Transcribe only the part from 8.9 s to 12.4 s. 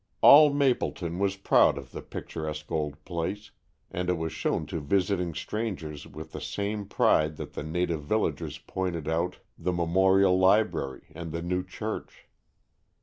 out the Memorial Library and the new church.